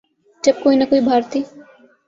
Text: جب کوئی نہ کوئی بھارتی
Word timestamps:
جب 0.43 0.53
کوئی 0.63 0.77
نہ 0.77 0.83
کوئی 0.89 1.01
بھارتی 1.01 1.41